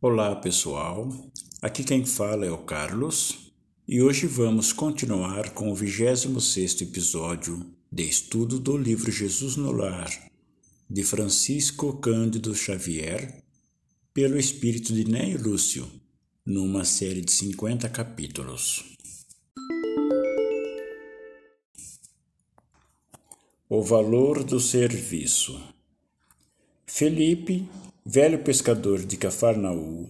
[0.00, 1.08] Olá pessoal,
[1.60, 3.50] aqui quem fala é o Carlos
[3.86, 10.08] e hoje vamos continuar com o 26 episódio de estudo do livro Jesus no Lar,
[10.88, 13.42] de Francisco Cândido Xavier,
[14.14, 15.90] pelo espírito de Ney Lúcio,
[16.46, 18.84] numa série de 50 capítulos.
[23.68, 25.60] O valor do serviço.
[26.86, 27.68] Felipe,
[28.10, 30.08] velho pescador de Cafarnaú,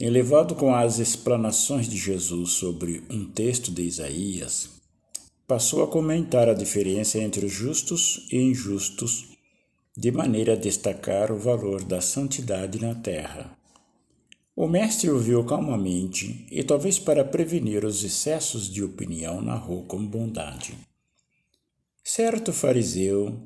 [0.00, 4.70] elevado com as explanações de Jesus sobre um texto de Isaías,
[5.46, 9.36] passou a comentar a diferença entre os justos e injustos,
[9.94, 13.54] de maneira a destacar o valor da santidade na terra.
[14.56, 20.72] O mestre ouviu calmamente e, talvez para prevenir os excessos de opinião, narrou com bondade.
[22.02, 23.38] Certo fariseu,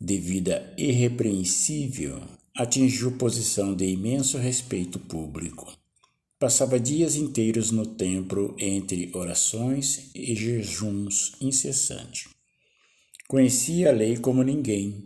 [0.00, 2.22] de vida irrepreensível,
[2.56, 5.72] atingiu posição de imenso respeito público.
[6.38, 12.28] Passava dias inteiros no templo entre orações e jejuns incessantes.
[13.28, 15.04] Conhecia a lei como ninguém.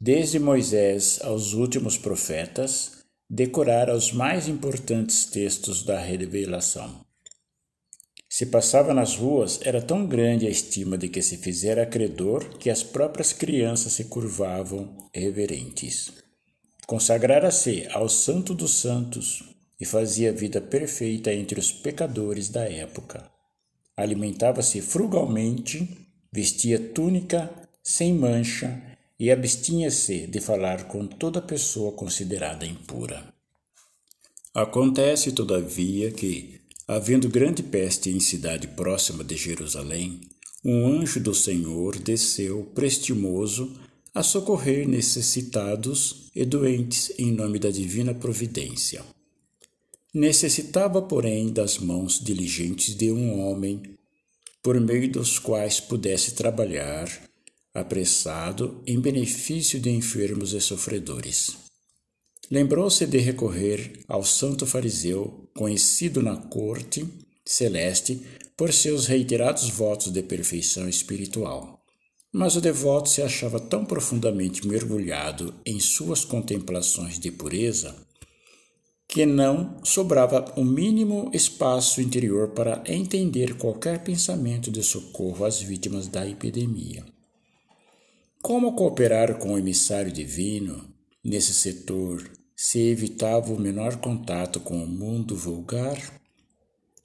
[0.00, 7.04] Desde Moisés aos últimos profetas, decorara os mais importantes textos da revelação.
[8.28, 12.70] Se passava nas ruas, era tão grande a estima de que se fizera credor que
[12.70, 16.21] as próprias crianças se curvavam reverentes.
[16.86, 19.42] Consagrara-se ao Santo dos Santos
[19.80, 23.30] e fazia vida perfeita entre os pecadores da época.
[23.96, 25.88] Alimentava-se frugalmente,
[26.32, 27.50] vestia túnica
[27.82, 28.80] sem mancha
[29.18, 33.32] e abstinha-se de falar com toda pessoa considerada impura.
[34.54, 40.20] Acontece, todavia, que, havendo grande peste em cidade próxima de Jerusalém,
[40.64, 43.80] um anjo do Senhor desceu prestimoso
[44.14, 49.02] a socorrer necessitados e doentes em nome da divina providência.
[50.12, 53.82] Necessitava, porém, das mãos diligentes de um homem,
[54.62, 57.08] por meio dos quais pudesse trabalhar
[57.74, 61.56] apressado em benefício de enfermos e sofredores.
[62.50, 67.06] Lembrou-se de recorrer ao santo fariseu, conhecido na corte
[67.44, 68.20] celeste
[68.56, 71.81] por seus reiterados votos de perfeição espiritual.
[72.32, 77.94] Mas o devoto se achava tão profundamente mergulhado em suas contemplações de pureza
[79.12, 86.08] que não sobrava o mínimo espaço interior para entender qualquer pensamento de socorro às vítimas
[86.08, 87.04] da epidemia.
[88.40, 90.88] Como cooperar com o emissário divino
[91.22, 92.26] nesse setor
[92.56, 95.98] se evitava o menor contato com o mundo vulgar,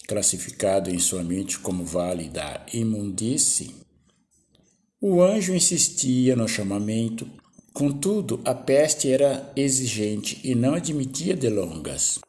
[0.08, 3.87] classificado em sua mente como vale da imundície?
[5.02, 7.30] O anjo insistia no chamamento,
[7.74, 12.20] contudo, a peste era exigente e não admitia delongas.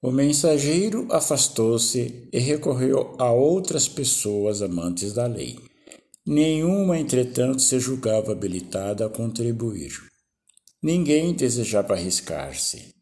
[0.00, 5.58] O mensageiro afastou-se e recorreu a outras pessoas amantes da lei
[6.30, 9.92] Nenhuma, entretanto, se julgava habilitada a contribuir.
[10.82, 12.94] Ninguém desejava arriscar-se.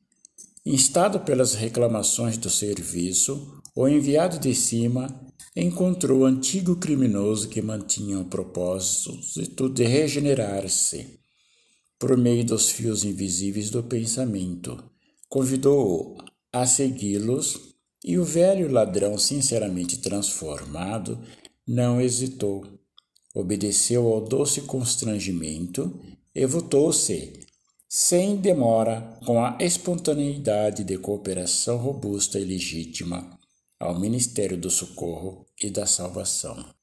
[0.64, 5.08] Instado pelas reclamações do serviço, o enviado de cima
[5.56, 11.18] encontrou o antigo criminoso que mantinha o propósito de regenerar-se
[11.98, 14.84] por meio dos fios invisíveis do pensamento.
[15.28, 16.18] Convidou-o
[16.52, 17.74] a segui-los
[18.04, 21.18] e o velho ladrão, sinceramente transformado,
[21.66, 22.76] não hesitou
[23.36, 26.00] obedeceu ao doce constrangimento
[26.34, 27.34] e votou-se,
[27.86, 33.38] sem demora, com a espontaneidade de cooperação robusta e legítima,
[33.78, 36.74] ao Ministério do Socorro e da Salvação.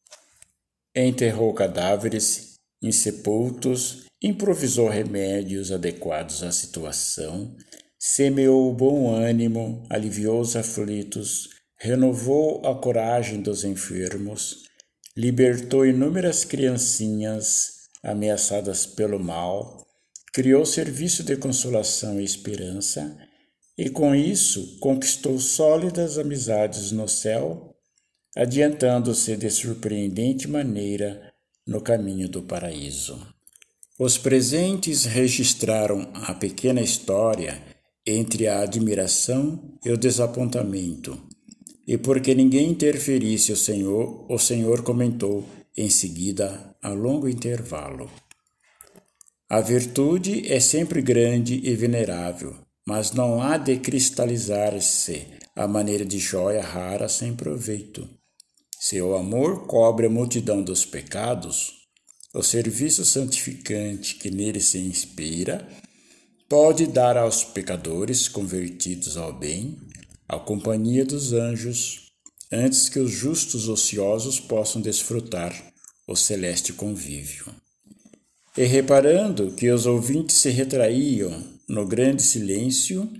[0.95, 7.55] Enterrou cadáveres insepultos, improvisou remédios adequados à situação,
[7.97, 11.49] semeou o bom ânimo, aliviou os aflitos,
[11.79, 14.63] renovou a coragem dos enfermos,
[15.15, 17.73] libertou inúmeras criancinhas
[18.03, 19.85] ameaçadas pelo mal,
[20.33, 23.17] criou serviço de consolação e esperança,
[23.77, 27.75] e com isso conquistou sólidas amizades no céu,
[28.35, 31.33] adiantando-se de surpreendente maneira
[31.65, 33.19] no caminho do paraíso.
[33.97, 37.61] Os presentes registraram a pequena história
[38.05, 41.21] entre a admiração e o desapontamento,
[41.87, 48.09] e porque ninguém interferisse o Senhor, o Senhor comentou em seguida, a longo intervalo.
[49.49, 52.55] A virtude é sempre grande e venerável,
[52.85, 58.07] mas não há de cristalizar-se à maneira de joia rara sem proveito.
[58.79, 61.71] Se o amor cobre a multidão dos pecados,
[62.33, 65.67] o serviço santificante que nele se inspira
[66.49, 69.77] pode dar aos pecadores convertidos ao bem
[70.27, 72.11] a companhia dos anjos,
[72.51, 75.53] antes que os justos ociosos possam desfrutar
[76.07, 77.62] o celeste convívio.
[78.55, 83.11] E reparando que os ouvintes se retraíam no grande silêncio,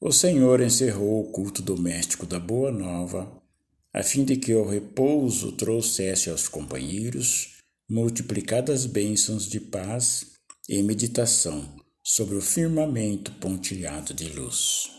[0.00, 3.42] o Senhor encerrou o culto doméstico da Boa Nova,
[3.92, 7.56] a fim de que o repouso trouxesse aos companheiros
[7.90, 10.26] multiplicadas bênçãos de paz
[10.68, 11.74] e meditação
[12.04, 14.90] sobre o firmamento pontilhado de luz.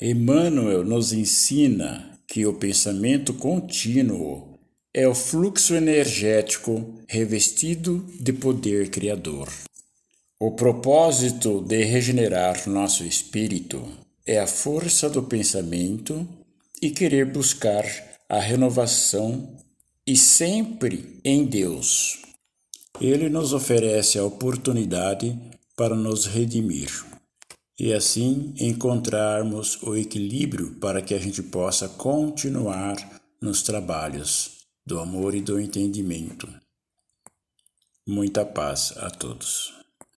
[0.00, 4.49] Emmanuel nos ensina que o pensamento contínuo
[4.92, 9.48] é o fluxo energético revestido de poder criador.
[10.40, 13.86] O propósito de regenerar nosso espírito
[14.26, 16.26] é a força do pensamento
[16.82, 17.84] e querer buscar
[18.28, 19.56] a renovação
[20.04, 22.22] e sempre em Deus.
[23.00, 25.38] Ele nos oferece a oportunidade
[25.76, 26.90] para nos redimir
[27.78, 32.96] e assim encontrarmos o equilíbrio para que a gente possa continuar
[33.40, 36.48] nos trabalhos do amor e do entendimento.
[38.06, 39.79] Muita paz a todos.